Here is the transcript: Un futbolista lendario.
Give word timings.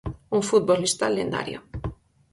Un 0.37 0.41
futbolista 0.49 1.05
lendario. 1.17 1.59